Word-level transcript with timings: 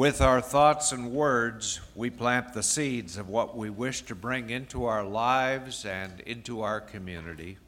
With 0.00 0.22
our 0.22 0.40
thoughts 0.40 0.92
and 0.92 1.12
words, 1.12 1.78
we 1.94 2.08
plant 2.08 2.54
the 2.54 2.62
seeds 2.62 3.18
of 3.18 3.28
what 3.28 3.54
we 3.54 3.68
wish 3.68 4.00
to 4.06 4.14
bring 4.14 4.48
into 4.48 4.86
our 4.86 5.04
lives 5.04 5.84
and 5.84 6.20
into 6.20 6.62
our 6.62 6.80
community. 6.80 7.58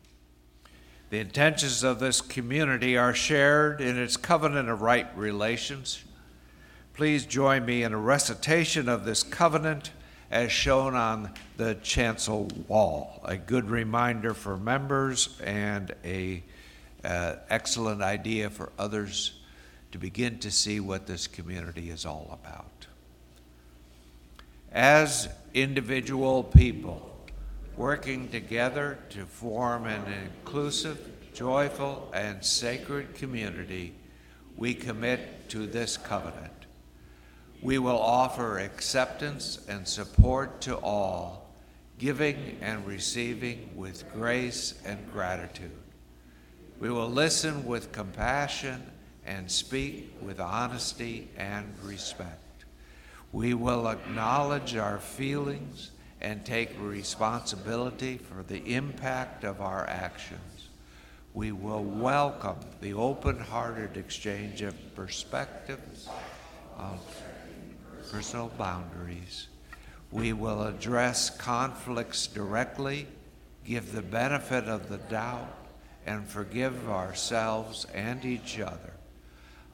The 1.10 1.19
intentions 1.19 1.84
of 1.84 1.98
this 1.98 2.22
community 2.22 2.97
are 2.97 3.12
shared 3.12 3.83
in 3.83 3.98
its 3.98 4.16
covenant 4.16 4.70
of 4.70 4.80
right 4.80 5.14
relations. 5.14 6.05
Please 6.94 7.27
join 7.27 7.66
me 7.66 7.83
in 7.83 7.92
a 7.92 7.98
recitation 7.98 8.88
of 8.88 9.05
this 9.05 9.22
covenant 9.22 9.91
as 10.30 10.50
shown 10.50 10.94
on 10.94 11.34
the 11.58 11.75
chancel 11.83 12.50
wall. 12.66 13.20
A 13.27 13.36
good 13.36 13.69
reminder 13.69 14.33
for 14.33 14.56
members 14.56 15.38
and 15.44 15.94
a 16.03 16.42
uh, 17.05 17.34
excellent 17.50 18.00
idea 18.00 18.48
for 18.48 18.72
others 18.78 19.41
to 19.92 19.98
begin 19.98 20.38
to 20.38 20.50
see 20.50 20.80
what 20.80 21.06
this 21.06 21.26
community 21.26 21.90
is 21.90 22.04
all 22.04 22.28
about. 22.32 22.86
As 24.72 25.28
individual 25.52 26.42
people 26.42 27.10
working 27.76 28.28
together 28.28 28.98
to 29.10 29.26
form 29.26 29.86
an 29.86 30.02
inclusive, 30.24 30.98
joyful, 31.34 32.10
and 32.14 32.42
sacred 32.42 33.14
community, 33.14 33.94
we 34.56 34.74
commit 34.74 35.48
to 35.50 35.66
this 35.66 35.98
covenant. 35.98 36.52
We 37.60 37.78
will 37.78 38.00
offer 38.00 38.58
acceptance 38.58 39.60
and 39.68 39.86
support 39.86 40.62
to 40.62 40.76
all, 40.76 41.54
giving 41.98 42.56
and 42.62 42.86
receiving 42.86 43.70
with 43.76 44.10
grace 44.12 44.74
and 44.86 44.98
gratitude. 45.12 45.70
We 46.80 46.90
will 46.90 47.10
listen 47.10 47.66
with 47.66 47.92
compassion 47.92 48.82
and 49.27 49.51
speak 49.51 50.15
with 50.20 50.41
honesty 50.41 51.28
and 51.37 51.73
respect. 51.83 52.39
We 53.33 53.55
will 53.55 53.89
acknowledge 53.89 54.77
our 54.77 54.98
feelings 54.98 55.91
and 56.20 56.45
take 56.45 56.70
responsibility 56.78 58.19
for 58.19 58.43
the 58.43 58.75
impact 58.75 59.44
of 59.44 59.61
our 59.61 59.87
actions. 59.88 60.69
We 61.34 61.50
will 61.50 61.82
welcome 61.82 62.59
the 62.81 62.93
open 62.93 63.38
hearted 63.38 63.97
exchange 63.97 64.61
of 64.62 64.75
perspectives 64.94 66.09
on 66.77 66.99
personal 68.11 68.53
boundaries. 68.59 69.49
We 70.11 70.34
will 70.34 70.65
address 70.65 71.31
conflicts 71.31 72.27
directly, 72.27 73.06
give 73.65 73.93
the 73.93 74.03
benefit 74.03 74.65
of 74.65 74.91
the 74.91 74.99
doubt, 74.99 75.56
and 76.05 76.28
forgive 76.28 76.91
ourselves 76.91 77.87
and 77.94 78.25
each 78.25 78.61
other. 78.61 78.91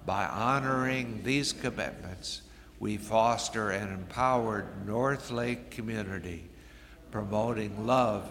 By 0.06 0.26
honoring 0.26 1.22
these 1.22 1.52
commitments, 1.52 2.42
we 2.80 2.96
foster 2.96 3.70
an 3.70 3.92
empowered 3.92 4.86
North 4.86 5.30
Lake 5.30 5.70
community 5.70 6.48
promoting 7.10 7.86
love, 7.86 8.28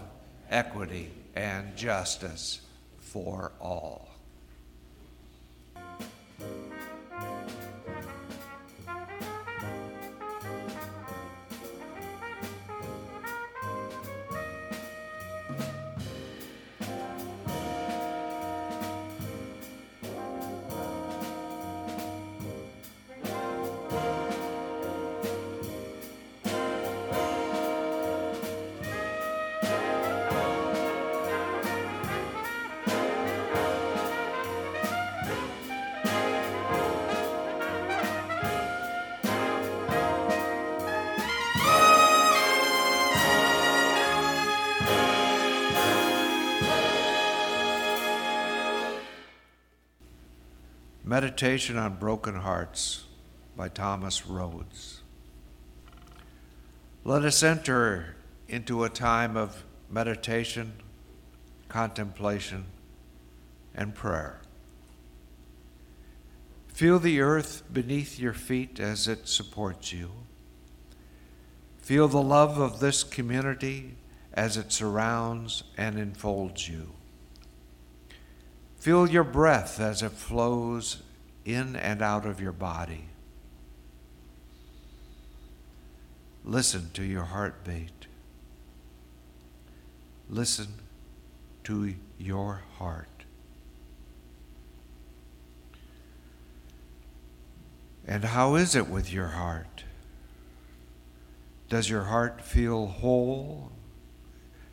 equity, 0.49 1.11
and 1.35 1.75
justice 1.75 2.61
for 2.99 3.51
all. 3.59 4.16
Meditation 51.07 51.77
on 51.77 51.95
Broken 51.95 52.35
Hearts 52.35 53.05
by 53.55 53.69
Thomas 53.69 54.27
Rhodes. 54.27 54.99
Let 57.05 57.23
us 57.23 57.41
enter 57.43 58.17
into 58.49 58.83
a 58.83 58.89
time 58.89 59.37
of 59.37 59.63
meditation, 59.89 60.73
contemplation, 61.69 62.65
and 63.73 63.95
prayer. 63.95 64.41
Feel 66.67 66.99
the 66.99 67.21
earth 67.21 67.63
beneath 67.71 68.19
your 68.19 68.33
feet 68.33 68.77
as 68.77 69.07
it 69.07 69.29
supports 69.29 69.93
you. 69.93 70.11
Feel 71.77 72.09
the 72.09 72.21
love 72.21 72.57
of 72.57 72.81
this 72.81 73.05
community 73.05 73.95
as 74.33 74.57
it 74.57 74.73
surrounds 74.73 75.63
and 75.77 75.97
enfolds 75.97 76.67
you. 76.67 76.96
Feel 78.79 79.09
your 79.09 79.23
breath 79.23 79.79
as 79.79 80.01
it 80.01 80.11
flows 80.11 81.01
in 81.45 81.75
and 81.75 82.01
out 82.01 82.25
of 82.25 82.39
your 82.39 82.51
body. 82.51 83.05
Listen 86.43 86.89
to 86.93 87.03
your 87.03 87.25
heartbeat. 87.25 88.07
Listen 90.29 90.67
to 91.65 91.95
your 92.17 92.63
heart. 92.77 93.07
And 98.07 98.23
how 98.23 98.55
is 98.55 98.75
it 98.75 98.87
with 98.87 99.11
your 99.11 99.27
heart? 99.27 99.83
Does 101.67 101.89
your 101.89 102.03
heart 102.03 102.41
feel 102.41 102.87
whole, 102.87 103.71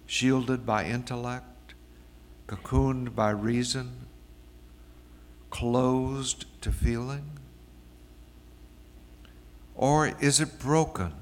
shielded 0.07 0.65
by 0.65 0.85
intellect, 0.85 1.47
cocooned 2.47 3.15
by 3.15 3.31
reason? 3.31 4.05
closed 5.55 6.47
to 6.61 6.73
feeling? 6.73 7.31
Or 9.77 10.09
is 10.21 10.41
it 10.41 10.59
broken, 10.59 11.13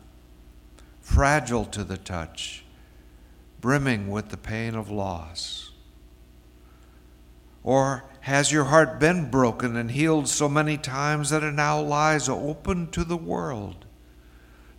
fragile 1.02 1.66
to 1.66 1.84
the 1.84 1.98
touch, 1.98 2.64
brimming 3.60 4.08
with 4.08 4.30
the 4.30 4.38
pain 4.38 4.74
of 4.74 4.90
loss? 4.90 5.72
Or 7.62 8.04
has 8.20 8.50
your 8.50 8.64
heart 8.64 8.98
been 8.98 9.30
broken 9.30 9.76
and 9.76 9.90
healed 9.90 10.28
so 10.28 10.48
many 10.48 10.78
times 10.78 11.28
that 11.28 11.42
it 11.42 11.52
now 11.52 11.78
lies 11.78 12.26
open 12.26 12.90
to 12.92 13.04
the 13.04 13.19
world, 13.19 13.84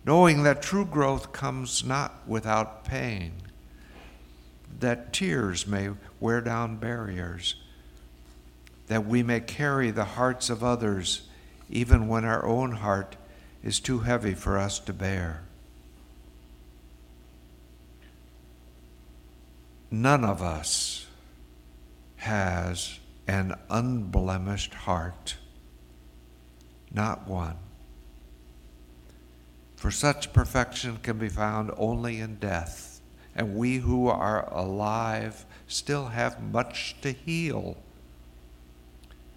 knowing 0.04 0.42
that 0.42 0.62
true 0.62 0.84
growth 0.84 1.32
comes 1.32 1.84
not 1.84 2.26
without 2.26 2.84
pain, 2.84 3.34
that 4.80 5.12
tears 5.12 5.66
may 5.66 5.90
wear 6.20 6.40
down 6.40 6.76
barriers, 6.76 7.56
that 8.86 9.06
we 9.06 9.22
may 9.22 9.40
carry 9.40 9.90
the 9.90 10.04
hearts 10.04 10.50
of 10.50 10.62
others 10.62 11.22
even 11.70 12.08
when 12.08 12.24
our 12.24 12.44
own 12.44 12.72
heart 12.72 13.16
is 13.62 13.80
too 13.80 14.00
heavy 14.00 14.34
for 14.34 14.58
us 14.58 14.78
to 14.78 14.92
bear. 14.92 15.42
None 19.90 20.24
of 20.24 20.42
us 20.42 21.06
has 22.16 22.98
an 23.26 23.54
unblemished 23.70 24.74
heart, 24.74 25.36
not 26.92 27.28
one. 27.28 27.56
For 29.76 29.90
such 29.90 30.32
perfection 30.32 30.98
can 31.02 31.18
be 31.18 31.28
found 31.28 31.70
only 31.76 32.18
in 32.18 32.36
death, 32.36 32.93
and 33.34 33.56
we 33.56 33.78
who 33.78 34.08
are 34.08 34.48
alive 34.52 35.44
still 35.66 36.06
have 36.06 36.42
much 36.42 36.96
to 37.02 37.12
heal. 37.12 37.76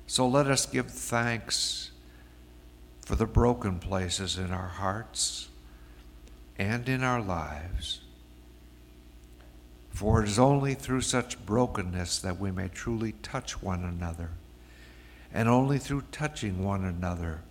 So 0.06 0.28
let 0.28 0.48
us 0.48 0.66
give 0.66 0.90
thanks 0.92 1.92
for 3.02 3.16
the 3.16 3.26
broken 3.26 3.80
places 3.80 4.38
in 4.38 4.52
our 4.52 4.68
hearts 4.68 5.50
and 6.58 6.88
in 6.88 7.04
our 7.04 7.22
lives. 7.22 8.02
For 9.90 10.22
it 10.22 10.30
is 10.30 10.38
only 10.38 10.76
through 10.76 11.02
such 11.02 11.44
brokenness 11.46 12.20
that 12.20 12.40
we 12.40 12.52
may 12.52 12.68
truly 12.68 13.14
touch 13.24 13.64
one 13.64 13.84
another, 13.84 14.30
and 15.34 15.50
only 15.50 15.80
through 15.80 16.04
touching 16.12 16.64
one 16.64 16.86
another 16.86 17.42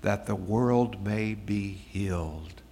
that 0.00 0.26
the 0.26 0.34
world 0.34 1.04
may 1.04 1.34
be 1.34 1.72
healed. 1.72 2.62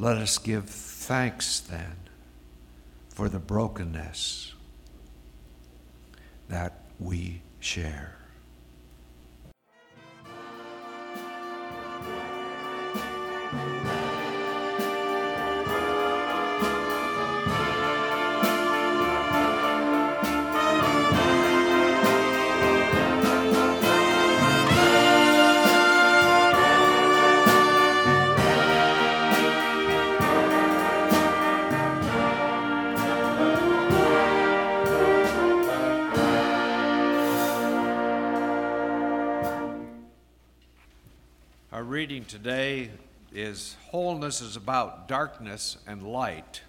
Let 0.00 0.16
us 0.16 0.38
give 0.38 0.66
thanks 0.70 1.58
then 1.58 1.96
for 3.08 3.28
the 3.28 3.40
brokenness 3.40 4.54
that 6.48 6.82
we 7.00 7.42
share. 7.58 8.17
Wholeness 44.28 44.42
is 44.42 44.56
About 44.56 45.08
Darkness 45.08 45.78
and 45.86 46.02
Light, 46.02 46.60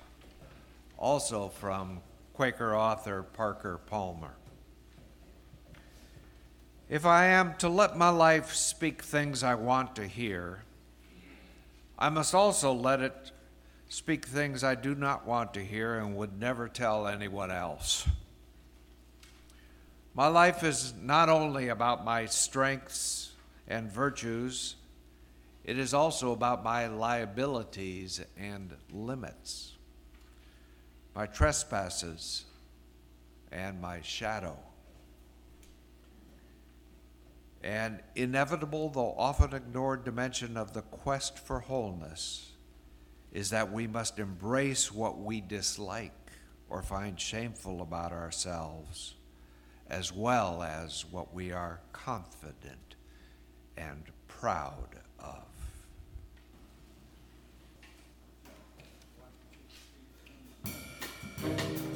also 0.97 1.49
from 1.49 1.99
Quaker 2.33 2.73
author 2.73 3.21
Parker 3.21 3.81
Palmer. 3.85 4.31
If 6.87 7.05
I 7.05 7.25
am 7.25 7.55
to 7.55 7.67
let 7.67 7.97
my 7.97 8.11
life 8.11 8.53
speak 8.53 9.03
things 9.03 9.43
I 9.43 9.55
want 9.55 9.93
to 9.97 10.07
hear, 10.07 10.63
I 11.97 12.07
must 12.07 12.33
also 12.33 12.71
let 12.71 13.01
it 13.01 13.31
speak 13.89 14.25
things 14.25 14.63
I 14.63 14.75
do 14.75 14.95
not 14.95 15.27
want 15.27 15.53
to 15.55 15.59
hear 15.61 15.99
and 15.99 16.15
would 16.15 16.39
never 16.39 16.69
tell 16.69 17.07
anyone 17.07 17.51
else. 17.51 18.07
My 20.13 20.27
life 20.27 20.63
is 20.63 20.93
not 21.01 21.27
only 21.27 21.67
about 21.67 22.05
my 22.05 22.25
strengths 22.25 23.33
and 23.67 23.91
virtues 23.91 24.77
it 25.69 25.77
is 25.77 25.93
also 25.93 26.31
about 26.31 26.63
my 26.63 26.87
liabilities 26.87 28.19
and 28.35 28.73
limits, 28.91 29.77
my 31.13 31.27
trespasses 31.27 32.45
and 33.51 33.79
my 33.79 34.01
shadow. 34.01 34.57
An 37.61 37.99
inevitable, 38.15 38.89
though 38.89 39.13
often 39.15 39.53
ignored, 39.53 40.03
dimension 40.03 40.57
of 40.57 40.73
the 40.73 40.81
quest 40.81 41.37
for 41.37 41.59
wholeness 41.59 42.53
is 43.31 43.51
that 43.51 43.71
we 43.71 43.85
must 43.85 44.17
embrace 44.17 44.91
what 44.91 45.19
we 45.19 45.39
dislike 45.39 46.31
or 46.67 46.81
find 46.81 47.19
shameful 47.19 47.83
about 47.83 48.11
ourselves, 48.11 49.13
as 49.87 50.11
well 50.11 50.63
as 50.63 51.05
what 51.11 51.31
we 51.31 51.51
are 51.51 51.79
confident 51.93 52.95
and 53.77 54.05
proud 54.27 54.95
of. 55.19 55.48
Blue 61.41 61.88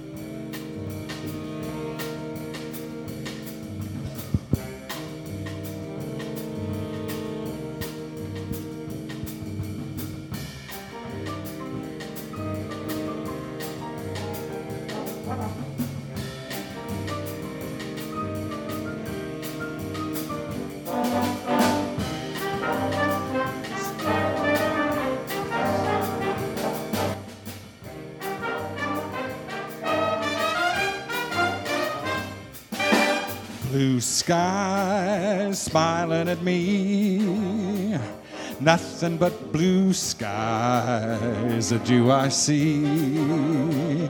skies 34.03 35.59
smiling 35.59 36.29
at 36.29 36.43
me. 36.43 37.97
Nothing 38.59 39.17
but 39.17 39.51
blue 39.51 39.93
skies 39.93 41.69
do 41.83 42.11
I 42.11 42.29
see. 42.29 44.07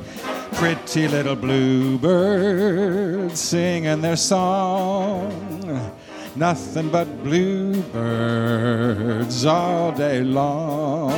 Pretty 0.54 1.08
little 1.08 1.36
bluebirds 1.36 3.40
singing 3.40 4.02
their 4.02 4.18
song. 4.18 5.94
Nothing 6.36 6.90
but 6.90 7.24
bluebirds 7.24 9.46
all 9.46 9.92
day 9.92 10.24
long. 10.24 11.12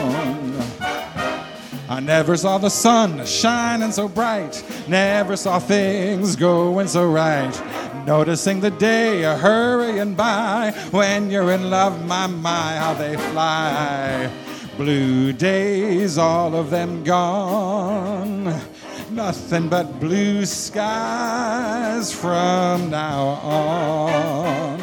I 1.88 2.00
never 2.00 2.36
saw 2.36 2.58
the 2.58 2.70
sun 2.70 3.24
shining 3.26 3.92
so 3.92 4.08
bright, 4.08 4.64
never 4.88 5.38
saw 5.38 5.60
things 5.60 6.36
going 6.36 6.88
so 6.88 7.08
right. 7.10 7.54
Noticing 8.06 8.60
the 8.60 8.70
day 8.70 9.24
a 9.24 9.36
hurrying 9.36 10.14
by. 10.14 10.72
When 10.92 11.32
you're 11.32 11.52
in 11.52 11.72
love, 11.72 12.06
my, 12.06 12.28
my, 12.28 12.76
how 12.78 12.94
they 12.94 13.18
fly. 13.18 14.32
Blue 14.78 15.34
days, 15.34 16.20
all 16.20 16.54
of 16.54 16.70
them 16.70 17.04
gone. 17.04 18.62
Nothing 19.10 19.70
but 19.70 20.00
blue 20.00 20.46
skies 20.46 22.12
from 22.12 22.92
now 22.92 23.24
on. 23.42 24.80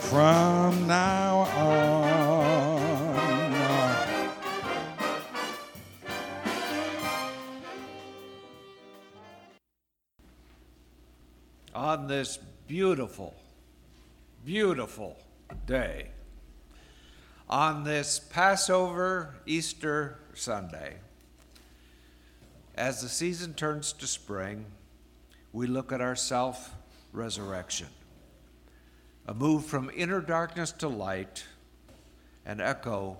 From 0.00 0.88
now 0.88 1.31
on 11.92 12.06
this 12.06 12.38
beautiful, 12.66 13.34
beautiful 14.46 15.14
day, 15.66 16.08
on 17.50 17.84
this 17.84 18.18
Passover 18.18 19.34
Easter 19.44 20.16
Sunday, 20.32 20.94
as 22.76 23.02
the 23.02 23.10
season 23.10 23.52
turns 23.52 23.92
to 23.92 24.06
spring, 24.06 24.64
we 25.52 25.66
look 25.66 25.92
at 25.92 26.00
our 26.00 26.16
self 26.16 26.74
resurrection, 27.12 27.88
a 29.26 29.34
move 29.34 29.66
from 29.66 29.90
inner 29.94 30.22
darkness 30.22 30.72
to 30.72 30.88
light, 30.88 31.44
an 32.46 32.58
echo 32.58 33.18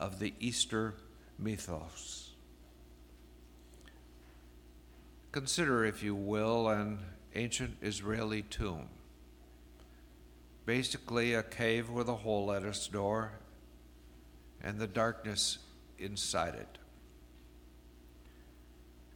of 0.00 0.18
the 0.18 0.34
Easter 0.40 0.94
mythos. 1.38 2.32
Consider, 5.30 5.84
if 5.84 6.02
you 6.02 6.16
will, 6.16 6.68
an 6.68 6.98
ancient 7.34 7.76
Israeli 7.82 8.42
tomb. 8.42 8.88
Basically, 10.66 11.34
a 11.34 11.42
cave 11.42 11.90
with 11.90 12.08
a 12.08 12.16
hole 12.16 12.52
at 12.52 12.62
its 12.62 12.88
door 12.88 13.32
and 14.62 14.78
the 14.78 14.86
darkness 14.86 15.58
inside 15.98 16.54
it. 16.54 16.78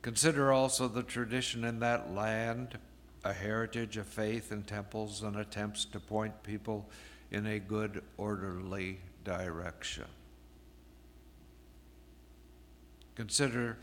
Consider 0.03 0.53
also 0.53 0.89
the 0.89 1.03
tradition 1.03 1.65
in 1.65 1.81
that 1.81 2.13
land, 2.13 2.79
a 3.25 3.33
heritage 3.33 3.97
of 3.97 4.07
faith 4.07 4.53
and 4.53 4.67
temples 4.67 5.23
and 5.23 5.37
attempts 5.37 5.85
to 5.87 5.99
point 5.99 6.43
people 6.43 6.89
in 7.31 7.47
a 7.47 7.59
good, 7.59 8.03
orderly 8.17 9.01
direction. 9.25 10.05
Consider 13.15 13.79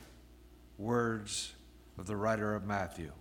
words 0.77 1.53
of 1.97 2.07
the 2.07 2.15
writer 2.15 2.55
of 2.55 2.63
Matthew 2.65 3.11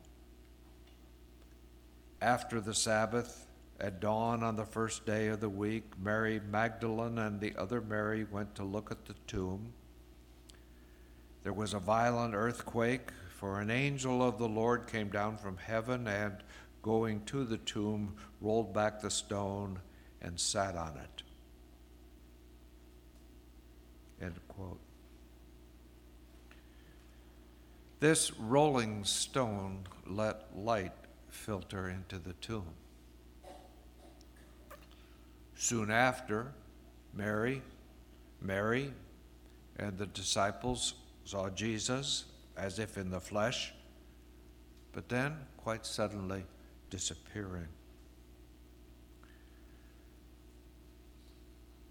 after 2.25 2.59
the 2.59 2.73
Sabbath, 2.73 3.47
at 3.79 4.01
dawn 4.01 4.43
on 4.43 4.57
the 4.57 4.65
first 4.65 5.05
day 5.05 5.27
of 5.27 5.41
the 5.41 5.49
week, 5.49 5.85
Mary 6.03 6.41
Magdalene 6.51 7.19
and 7.19 7.39
the 7.39 7.55
other 7.57 7.83
Mary 7.83 8.25
went 8.25 8.55
to 8.55 8.65
look 8.65 8.91
at 8.91 9.05
the 9.05 9.15
tomb. 9.27 9.75
There 11.43 11.53
was 11.53 11.75
a 11.75 11.79
violent 11.79 12.35
earthquake, 12.35 13.11
for 13.37 13.61
an 13.61 13.71
angel 13.71 14.27
of 14.27 14.39
the 14.39 14.49
Lord 14.49 14.87
came 14.87 15.11
down 15.11 15.37
from 15.37 15.59
heaven 15.59 16.09
and, 16.09 16.37
going 16.81 17.23
to 17.27 17.45
the 17.45 17.59
tomb, 17.59 18.15
rolled 18.41 18.73
back 18.73 19.03
the 19.03 19.11
stone 19.11 19.79
and 20.23 20.41
sat 20.41 20.77
on 20.77 20.97
it. 20.97 21.23
End 24.23 24.41
quote. 24.49 24.81
This 28.01 28.33
rolling 28.39 29.05
stone 29.05 29.81
let 30.07 30.57
light 30.57 30.93
filter 31.35 31.89
into 31.89 32.19
the 32.19 32.33
tomb. 32.35 32.65
Soon 35.57 35.91
after, 35.91 36.53
Mary, 37.13 37.63
Mary, 38.41 38.93
and 39.79 39.99
the 39.99 40.07
disciples 40.07 40.95
saw 41.25 41.51
Jesus 41.51 42.25
as 42.57 42.79
if 42.79 42.97
in 42.97 43.11
the 43.11 43.21
flesh, 43.21 43.73
but 44.93 45.09
then 45.09 45.37
quite 45.57 45.85
suddenly 45.85 46.45
disappearing. 46.91 47.69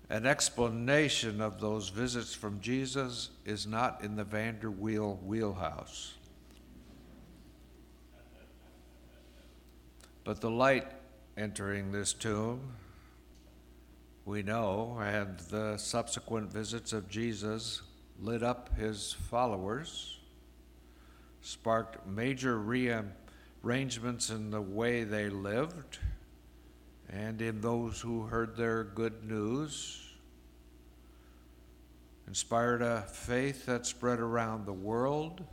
An 0.09 0.25
explanation 0.25 1.41
of 1.41 1.59
those 1.59 1.89
visits 1.89 2.33
from 2.33 2.59
Jesus 2.61 3.29
is 3.45 3.65
not 3.65 4.03
in 4.03 4.15
the 4.15 4.25
Vanderweel 4.25 5.21
wheelhouse. 5.23 6.13
But 10.23 10.39
the 10.39 10.49
light 10.49 10.87
entering 11.35 11.91
this 11.91 12.13
tomb, 12.13 12.61
we 14.25 14.41
know, 14.41 14.97
and 15.01 15.37
the 15.49 15.75
subsequent 15.77 16.51
visits 16.51 16.93
of 16.93 17.09
Jesus 17.09 17.81
lit 18.21 18.41
up 18.41 18.77
his 18.77 19.11
followers, 19.29 20.19
sparked 21.41 22.07
major 22.07 22.57
rearrangements 22.57 24.29
in 24.29 24.49
the 24.49 24.61
way 24.61 25.03
they 25.03 25.27
lived, 25.27 25.99
and 27.09 27.41
in 27.41 27.59
those 27.59 27.99
who 27.99 28.21
heard 28.21 28.55
their 28.55 28.85
good 28.85 29.25
news, 29.25 30.09
inspired 32.27 32.81
a 32.81 33.01
faith 33.01 33.65
that 33.65 33.85
spread 33.85 34.19
around 34.19 34.65
the 34.65 34.73
world, 34.73 35.43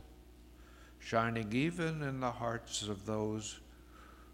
shining 0.99 1.51
even 1.51 2.01
in 2.01 2.21
the 2.21 2.31
hearts 2.31 2.83
of 2.83 3.05
those 3.05 3.59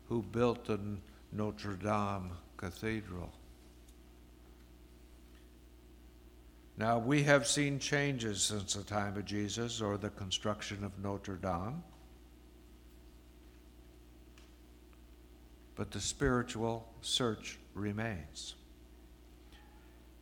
who 0.09 0.21
built 0.21 0.65
the 0.65 0.79
Notre 1.31 1.73
Dame 1.73 2.31
Cathedral. 2.55 3.31
Now, 6.77 6.99
we 6.99 7.23
have 7.23 7.47
seen 7.47 7.79
changes 7.79 8.43
since 8.43 8.75
the 8.75 8.83
time 8.83 9.17
of 9.17 9.25
Jesus 9.25 9.81
or 9.81 9.97
the 9.97 10.11
construction 10.11 10.83
of 10.83 10.97
Notre 11.03 11.35
Dame. 11.35 11.83
But 15.75 15.91
the 15.91 15.99
spiritual 15.99 16.87
search 17.01 17.57
remains. 17.73 18.55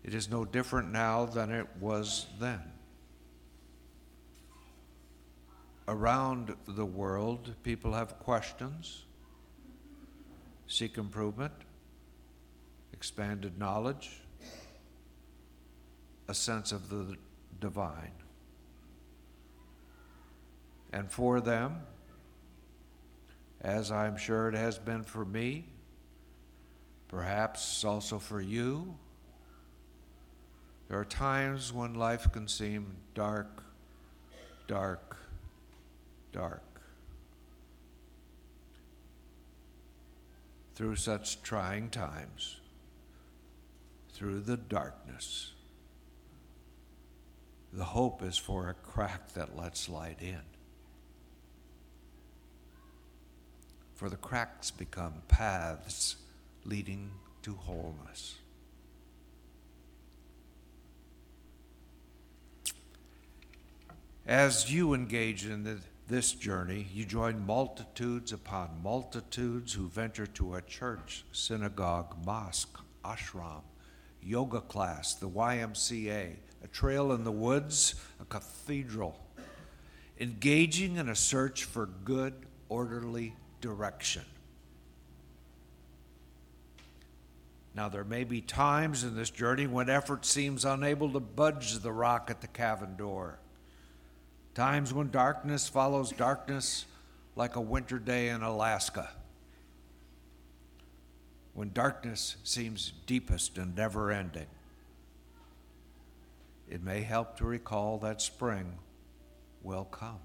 It 0.03 0.13
is 0.13 0.29
no 0.29 0.45
different 0.45 0.91
now 0.91 1.25
than 1.25 1.51
it 1.51 1.67
was 1.79 2.27
then. 2.39 2.61
Around 5.87 6.55
the 6.67 6.85
world, 6.85 7.53
people 7.63 7.93
have 7.93 8.17
questions, 8.19 9.03
seek 10.67 10.97
improvement, 10.97 11.53
expanded 12.93 13.57
knowledge 13.57 14.21
a 16.27 16.33
sense 16.33 16.71
of 16.71 16.89
the 16.89 17.15
divine. 17.59 18.11
And 20.91 21.11
for 21.11 21.41
them, 21.41 21.81
as 23.61 23.91
I'm 23.91 24.17
sure 24.17 24.47
it 24.49 24.55
has 24.55 24.77
been 24.77 25.03
for 25.03 25.25
me, 25.25 25.65
perhaps 27.07 27.83
also 27.83 28.17
for 28.19 28.41
you, 28.41 28.95
there 30.87 30.99
are 30.99 31.05
times 31.05 31.73
when 31.73 31.95
life 31.95 32.31
can 32.31 32.47
seem 32.47 32.95
dark, 33.13 33.63
dark, 34.67 35.17
dark. 36.31 36.74
Through 40.75 40.97
such 40.97 41.41
trying 41.41 41.89
times, 41.89 42.59
through 44.11 44.41
the 44.41 44.57
darkness, 44.57 45.53
the 47.71 47.85
hope 47.85 48.21
is 48.21 48.37
for 48.37 48.69
a 48.69 48.73
crack 48.73 49.33
that 49.33 49.55
lets 49.55 49.87
light 49.87 50.21
in. 50.21 50.41
For 53.95 54.09
the 54.09 54.17
cracks 54.17 54.69
become 54.69 55.21
paths 55.29 56.17
leading 56.65 57.11
to 57.43 57.53
wholeness. 57.53 58.35
As 64.27 64.71
you 64.71 64.93
engage 64.93 65.45
in 65.45 65.63
the, 65.63 65.79
this 66.07 66.33
journey, 66.33 66.87
you 66.93 67.03
join 67.03 67.45
multitudes 67.45 68.31
upon 68.31 68.69
multitudes 68.83 69.73
who 69.73 69.87
venture 69.87 70.27
to 70.27 70.55
a 70.55 70.61
church, 70.61 71.25
synagogue, 71.31 72.15
mosque, 72.25 72.79
ashram, 73.03 73.61
yoga 74.21 74.61
class, 74.61 75.15
the 75.15 75.29
YMCA, 75.29 76.35
a 76.63 76.67
trail 76.67 77.11
in 77.11 77.23
the 77.23 77.31
woods, 77.31 77.95
a 78.21 78.25
cathedral, 78.25 79.19
engaging 80.19 80.97
in 80.97 81.09
a 81.09 81.15
search 81.15 81.63
for 81.63 81.87
good, 81.87 82.33
orderly 82.69 83.35
direction. 83.59 84.23
Now, 87.73 87.89
there 87.89 88.05
may 88.05 88.23
be 88.23 88.39
times 88.39 89.03
in 89.03 89.15
this 89.15 89.29
journey 89.29 89.67
when 89.67 89.89
effort 89.89 90.25
seems 90.25 90.63
unable 90.63 91.11
to 91.11 91.19
budge 91.19 91.79
the 91.79 91.91
rock 91.91 92.29
at 92.29 92.39
the 92.41 92.47
cabin 92.47 92.95
door. 92.95 93.39
Times 94.55 94.93
when 94.93 95.11
darkness 95.11 95.69
follows 95.69 96.11
darkness 96.11 96.85
like 97.35 97.55
a 97.55 97.61
winter 97.61 97.99
day 97.99 98.29
in 98.29 98.41
Alaska. 98.41 99.09
When 101.53 101.71
darkness 101.71 102.37
seems 102.43 102.93
deepest 103.05 103.57
and 103.59 103.75
never 103.75 104.11
ending 104.11 104.47
it 106.69 106.83
may 106.83 107.01
help 107.01 107.37
to 107.37 107.45
recall 107.45 107.97
that 107.99 108.21
spring 108.21 108.79
will 109.63 109.85
come. 109.85 110.19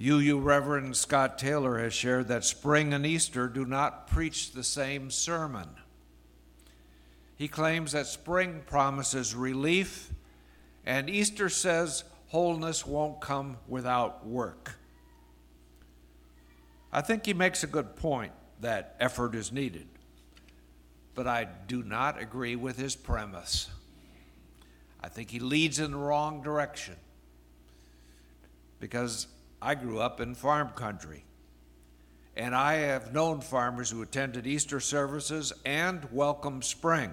UU 0.00 0.38
Reverend 0.40 0.96
Scott 0.96 1.38
Taylor 1.38 1.78
has 1.78 1.92
shared 1.92 2.28
that 2.28 2.44
spring 2.44 2.92
and 2.92 3.06
Easter 3.06 3.48
do 3.48 3.64
not 3.64 4.08
preach 4.08 4.52
the 4.52 4.64
same 4.64 5.10
sermon. 5.10 5.68
He 7.36 7.48
claims 7.48 7.92
that 7.92 8.06
spring 8.06 8.62
promises 8.66 9.34
relief, 9.34 10.12
and 10.84 11.08
Easter 11.08 11.48
says 11.48 12.04
wholeness 12.28 12.86
won't 12.86 13.20
come 13.20 13.58
without 13.68 14.26
work. 14.26 14.76
I 16.92 17.00
think 17.00 17.26
he 17.26 17.34
makes 17.34 17.62
a 17.62 17.66
good 17.66 17.96
point 17.96 18.32
that 18.60 18.96
effort 19.00 19.34
is 19.34 19.52
needed 19.52 19.88
but 21.14 21.26
I 21.26 21.46
do 21.66 21.82
not 21.82 22.20
agree 22.20 22.56
with 22.56 22.78
his 22.78 22.96
premise. 22.96 23.68
I 25.00 25.08
think 25.08 25.30
he 25.30 25.40
leads 25.40 25.78
in 25.78 25.90
the 25.90 25.96
wrong 25.96 26.42
direction 26.42 26.96
because 28.80 29.26
I 29.60 29.74
grew 29.74 30.00
up 30.00 30.20
in 30.20 30.34
farm 30.34 30.70
country. 30.70 31.24
And 32.34 32.54
I 32.54 32.74
have 32.74 33.12
known 33.12 33.42
farmers 33.42 33.90
who 33.90 34.00
attended 34.00 34.46
Easter 34.46 34.80
services 34.80 35.52
and 35.66 36.06
welcomed 36.10 36.64
spring. 36.64 37.12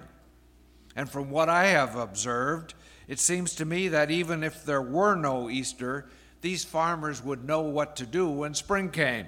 And 0.96 1.08
from 1.08 1.30
what 1.30 1.48
I 1.48 1.66
have 1.66 1.96
observed, 1.96 2.74
it 3.06 3.18
seems 3.18 3.54
to 3.56 3.64
me 3.64 3.88
that 3.88 4.10
even 4.10 4.42
if 4.42 4.64
there 4.64 4.82
were 4.82 5.14
no 5.14 5.48
Easter, 5.50 6.08
these 6.40 6.64
farmers 6.64 7.22
would 7.22 7.44
know 7.44 7.60
what 7.60 7.96
to 7.96 8.06
do 8.06 8.28
when 8.28 8.54
spring 8.54 8.90
came. 8.90 9.26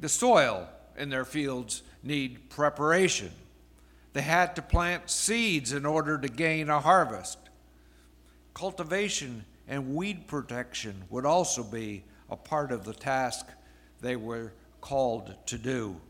The 0.00 0.08
soil 0.08 0.68
in 0.96 1.10
their 1.10 1.24
fields 1.24 1.82
need 2.02 2.50
preparation. 2.50 3.30
They 4.12 4.22
had 4.22 4.54
to 4.56 4.62
plant 4.62 5.10
seeds 5.10 5.72
in 5.72 5.84
order 5.84 6.18
to 6.18 6.28
gain 6.28 6.68
a 6.68 6.80
harvest. 6.80 7.38
Cultivation 8.54 9.44
and 9.66 9.94
weed 9.94 10.26
protection 10.26 11.04
would 11.10 11.26
also 11.26 11.62
be 11.62 12.04
a 12.30 12.36
part 12.36 12.70
of 12.70 12.84
the 12.84 12.92
task 12.92 13.46
they 14.00 14.16
were 14.16 14.52
called 14.80 15.34
to 15.46 15.58
do. 15.58 16.00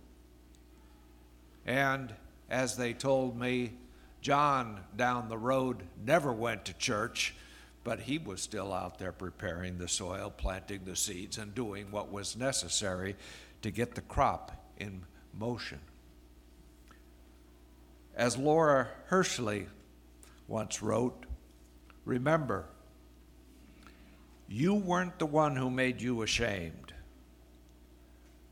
And 1.65 2.13
as 2.49 2.77
they 2.77 2.93
told 2.93 3.39
me, 3.39 3.73
John 4.21 4.81
down 4.97 5.29
the 5.29 5.39
road 5.39 5.83
never 6.05 6.33
went 6.33 6.65
to 6.67 6.75
church, 6.75 7.35
but 7.83 8.01
he 8.01 8.19
was 8.19 8.41
still 8.41 8.73
out 8.73 8.99
there 8.99 9.13
preparing 9.13 9.77
the 9.77 9.89
soil, 9.89 10.33
planting 10.35 10.85
the 10.85 10.97
seeds, 10.97 11.37
and 11.37 11.55
doing 11.55 11.91
what 11.91 12.11
was 12.11 12.37
necessary 12.37 13.17
to 13.63 13.71
get 13.71 13.95
the 13.95 14.01
crop 14.01 14.53
in 14.79 15.03
motion. 15.39 15.81
As 18.17 18.37
Laura 18.37 18.89
Hershey 19.07 19.67
once 20.49 20.83
wrote, 20.83 21.27
remember, 22.05 22.67
you 24.49 24.75
weren't 24.75 25.19
the 25.19 25.27
one 25.27 25.57
who 25.57 25.69
made 25.69 26.01
you 26.01 26.23
ashamed, 26.23 26.95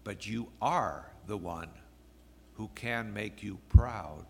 but 0.05 0.27
you 0.27 0.49
are 0.61 1.11
the 1.27 1.37
one 1.37 1.69
who 2.57 2.71
can 2.75 3.13
make 3.13 3.43
you 3.43 3.59
proud. 3.69 4.25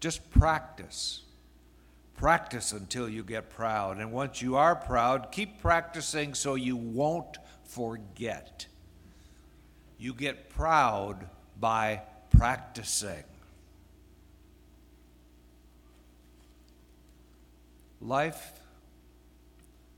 Just 0.00 0.30
practice. 0.30 1.22
Practice 2.16 2.72
until 2.72 3.08
you 3.08 3.22
get 3.22 3.50
proud. 3.50 3.98
And 3.98 4.12
once 4.12 4.42
you 4.42 4.56
are 4.56 4.74
proud, 4.74 5.30
keep 5.30 5.60
practicing 5.60 6.34
so 6.34 6.54
you 6.54 6.76
won't 6.76 7.38
forget. 7.64 8.66
You 9.98 10.14
get 10.14 10.48
proud 10.50 11.28
by 11.60 12.02
practicing. 12.30 13.24
Life 18.00 18.52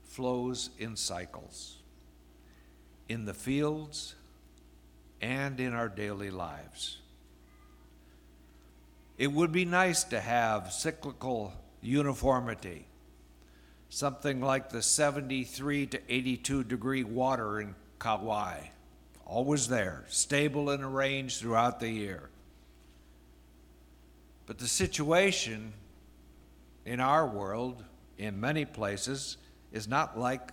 flows 0.05 0.71
in 0.79 0.95
cycles, 0.95 1.79
in 3.09 3.25
the 3.25 3.35
fields 3.35 4.15
and 5.21 5.61
in 5.61 5.73
our 5.73 5.89
daily 5.89 6.31
lives. 6.31 6.99
It 9.17 9.33
would 9.33 9.53
be 9.53 9.65
nice 9.65 10.05
to 10.05 10.21
have 10.21 10.73
cyclical 10.73 11.53
uniformity, 11.81 12.87
something 13.89 14.41
like 14.41 14.71
the 14.71 14.83
73 14.83 15.87
to 15.87 16.01
82 16.09 16.65
degree 16.65 17.05
water 17.05 17.61
in 17.61 17.75
Kauai 17.99 18.59
always 19.27 19.69
there, 19.69 20.05
stable 20.09 20.71
and 20.71 20.83
arranged 20.83 21.41
throughout 21.41 21.81
the 21.81 21.89
year. 21.89 22.29
But 24.47 24.59
the 24.59 24.69
situation 24.69 25.73
in 26.85 27.01
our 27.01 27.27
world, 27.27 27.83
in 28.19 28.41
many 28.41 28.65
places, 28.65 29.39
is 29.73 29.89
not 29.89 30.19
like 30.19 30.53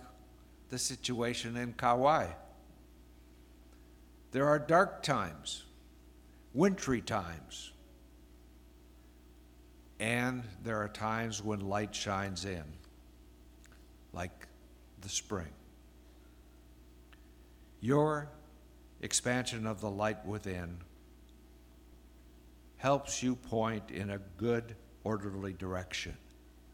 the 0.70 0.78
situation 0.78 1.56
in 1.56 1.74
Kauai. 1.74 2.28
There 4.32 4.48
are 4.48 4.58
dark 4.58 5.02
times, 5.02 5.62
wintry 6.54 7.02
times, 7.02 7.72
and 10.00 10.42
there 10.64 10.78
are 10.78 10.88
times 10.88 11.42
when 11.44 11.60
light 11.60 11.94
shines 11.94 12.46
in, 12.46 12.64
like 14.14 14.48
the 15.02 15.10
spring. 15.10 15.52
Your 17.80 18.30
expansion 19.02 19.66
of 19.66 19.82
the 19.82 19.90
light 19.90 20.24
within 20.24 20.78
helps 22.78 23.22
you 23.22 23.36
point 23.36 23.90
in 23.90 24.10
a 24.10 24.18
good, 24.38 24.74
orderly 25.04 25.52
direction, 25.52 26.16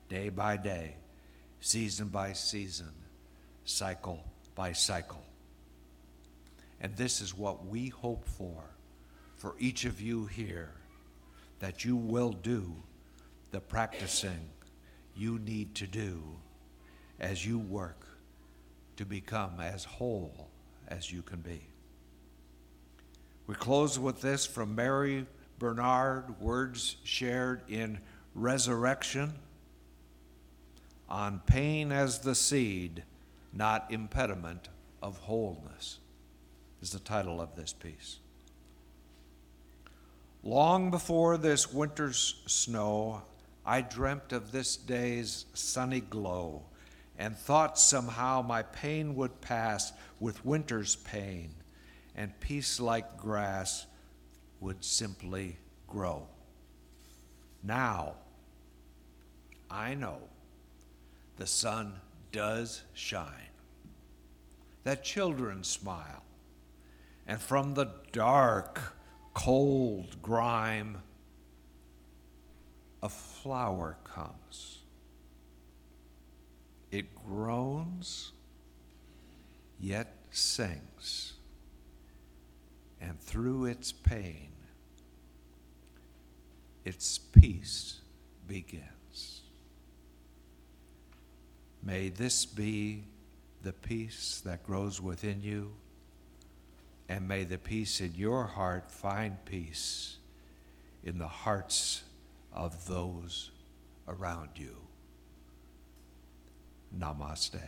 day 0.09 0.29
by 0.29 0.57
day, 0.57 0.95
season 1.61 2.07
by 2.07 2.35
season, 2.35 2.93
cycle 3.65 4.23
by 4.55 4.73
cycle. 4.73 5.25
And 6.81 6.97
this 6.97 7.21
is 7.21 7.37
what 7.37 7.67
we 7.67 7.89
hope 7.89 8.25
for, 8.25 8.63
for 9.37 9.55
each 9.59 9.85
of 9.85 10.01
you 10.01 10.27
here, 10.27 10.73
that 11.59 11.85
you 11.85 11.97
will 11.97 12.33
do 12.33 12.73
the 13.51 13.61
practicing 13.61 14.51
you 15.17 15.39
need 15.41 15.75
to 15.75 15.87
do 15.87 16.23
as 17.19 17.45
you 17.45 17.59
work 17.59 18.07
to 18.97 19.05
become 19.05 19.61
as 19.61 19.85
whole 19.85 20.49
as 20.89 21.13
you 21.13 21.23
can 21.23 21.41
be. 21.41 21.63
We 23.47 23.55
close 23.55 23.99
with 23.99 24.21
this 24.21 24.47
from 24.47 24.75
Mary 24.75 25.27
Bernard, 25.59 26.41
words 26.41 26.97
shared 27.03 27.63
in 27.69 27.99
Resurrection 28.35 29.33
on 31.09 31.41
pain 31.47 31.91
as 31.91 32.21
the 32.21 32.35
seed, 32.35 33.03
not 33.53 33.91
impediment 33.91 34.69
of 35.03 35.19
wholeness, 35.19 35.99
is 36.81 36.91
the 36.91 36.99
title 36.99 37.41
of 37.41 37.57
this 37.57 37.73
piece. 37.73 38.19
Long 40.43 40.91
before 40.91 41.37
this 41.37 41.73
winter's 41.73 42.41
snow, 42.47 43.23
I 43.67 43.81
dreamt 43.81 44.33
of 44.33 44.53
this 44.53 44.77
day's 44.77 45.47
sunny 45.53 46.01
glow 46.01 46.63
and 47.19 47.37
thought 47.37 47.79
somehow 47.79 48.43
my 48.43 48.63
pain 48.63 49.17
would 49.17 49.41
pass 49.41 49.93
with 50.21 50.45
winter's 50.47 50.97
pain, 50.97 51.51
and 52.15 52.39
peace 52.41 52.79
like 52.79 53.19
grass 53.19 53.87
would 54.61 54.85
simply 54.85 55.57
grow. 55.89 56.27
Now, 57.63 58.15
I 59.71 59.95
know 59.95 60.19
the 61.37 61.47
sun 61.47 61.95
does 62.31 62.83
shine, 62.95 63.51
that 64.85 65.03
children 65.03 65.65
smile, 65.65 66.23
and 67.29 67.39
from 67.39 67.75
the 67.75 67.91
dark, 68.11 68.97
cold 69.35 70.21
grime, 70.23 71.03
a 73.03 73.09
flower 73.11 73.99
comes. 74.03 74.79
It 76.91 77.15
groans, 77.15 78.33
yet 79.79 80.17
sings, 80.31 81.35
and 82.99 83.21
through 83.21 83.67
its 83.67 83.93
pain, 83.93 84.49
its 86.87 87.19
peace 87.19 88.01
begins. 88.49 89.43
May 91.83 92.09
this 92.09 92.47
be 92.47 93.05
the 93.63 93.75
peace 93.75 94.41
that 94.47 94.65
grows 94.65 94.99
within 95.01 95.43
you, 95.43 95.73
and 97.09 97.27
may 97.27 97.45
the 97.45 97.59
peace 97.59 98.01
in 98.01 98.15
your 98.15 98.45
heart 98.45 98.91
find 98.91 99.45
peace 99.45 100.19
in 101.03 101.19
the 101.19 101.29
hearts 101.29 102.03
of 102.53 102.87
those 102.87 103.51
around 104.07 104.51
you. 104.57 104.77
Namaste. 106.97 107.61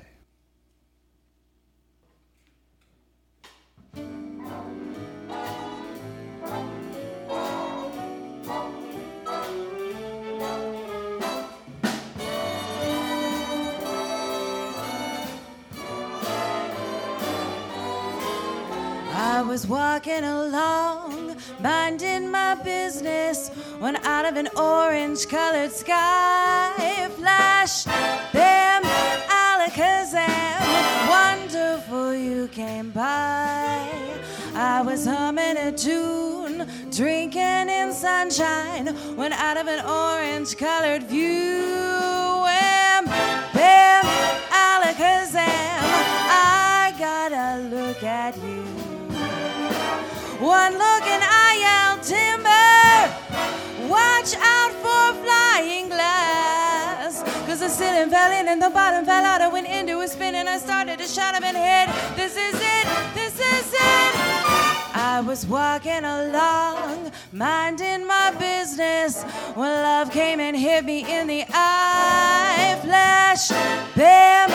Was 19.51 19.67
walking 19.67 20.23
along, 20.23 21.37
minding 21.59 22.31
my 22.31 22.55
business, 22.63 23.49
when 23.81 23.97
out 24.07 24.25
of 24.25 24.37
an 24.37 24.49
orange 24.57 25.27
colored 25.27 25.73
sky 25.73 27.09
flashed 27.17 27.89
bam, 28.33 28.85
alakazam, 29.27 30.61
wonderful 31.09 32.15
you 32.15 32.47
came 32.47 32.93
by. 32.93 33.91
I 34.55 34.83
was 34.83 35.05
humming 35.05 35.57
a 35.57 35.73
tune, 35.73 36.65
drinking 36.93 37.69
in 37.69 37.93
sunshine, 37.93 38.87
when 39.17 39.33
out 39.33 39.57
of 39.57 39.67
an 39.67 39.85
orange 39.85 40.57
colored 40.57 41.03
view, 41.03 41.59
wham, 42.47 43.05
bam, 43.53 44.05
alakazam, 44.69 45.83
I 46.31 46.95
gotta 46.97 47.69
look 47.69 48.05
at 48.05 48.37
you. 48.37 48.70
One 50.41 50.73
look 50.73 51.05
and 51.05 51.23
I 51.23 51.49
yell 51.67 51.99
timber. 52.01 53.91
Watch 53.93 54.35
out 54.41 54.73
for 54.81 55.13
flying 55.23 55.89
glass. 55.89 57.23
Cause 57.47 57.61
the 57.61 57.69
ceiling 57.69 58.09
fell 58.09 58.33
in 58.33 58.49
and 58.49 58.63
the 58.63 58.71
bottom 58.71 59.05
fell 59.05 59.23
out. 59.23 59.43
I 59.43 59.49
went 59.49 59.69
into 59.69 60.01
a 60.01 60.09
spin 60.09 60.35
and 60.35 60.49
I 60.49 60.57
started 60.57 60.99
to 60.99 61.07
shout 61.07 61.35
up 61.35 61.43
and 61.43 61.57
hit. 61.59 62.17
This 62.17 62.39
is 62.39 62.55
it, 62.55 62.87
this 63.15 63.35
is 63.35 63.75
it. 63.75 64.13
I 64.97 65.23
was 65.27 65.45
walking 65.45 66.05
along, 66.05 67.13
minding 67.33 68.07
my 68.07 68.35
business, 68.39 69.23
when 69.55 69.69
love 69.69 70.11
came 70.11 70.41
and 70.41 70.57
hit 70.57 70.87
me 70.87 71.01
in 71.01 71.27
the 71.27 71.45
eye. 71.51 72.79
Flash, 72.83 73.51
bam, 73.95 74.51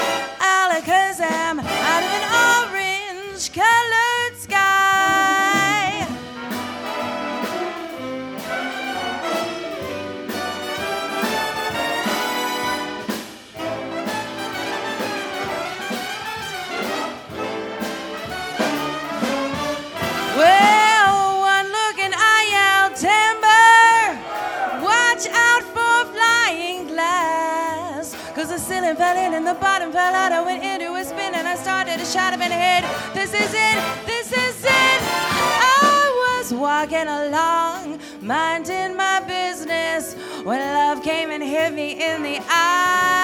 This 32.49 33.33
is 33.33 33.53
it, 33.55 34.05
this 34.05 34.31
is 34.31 34.63
it. 34.63 34.69
I 34.69 36.37
was 36.37 36.53
walking 36.53 37.07
along, 37.07 37.99
minding 38.21 38.95
my 38.95 39.19
business. 39.21 40.13
When 40.43 40.59
love 40.59 41.01
came 41.01 41.31
and 41.31 41.41
hit 41.41 41.73
me 41.73 41.93
in 41.93 42.21
the 42.21 42.39
eye. 42.47 43.14